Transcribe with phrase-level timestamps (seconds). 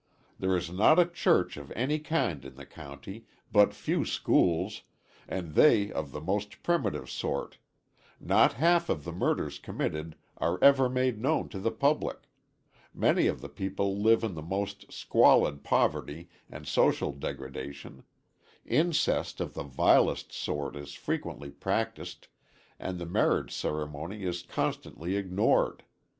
[0.39, 4.81] There is not a church of any kind in the county, but few schools,
[5.27, 7.59] and they of the most primitive sort;
[8.19, 12.17] not half of the murders committed are ever made known to the public;
[12.95, 18.01] many of the people live in the most squalid poverty and social degradation;
[18.65, 22.27] incest of the vilest sort is frequently practised,
[22.79, 25.83] and the marriage ceremony is constantly ignored.